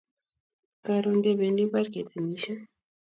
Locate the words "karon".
0.85-1.17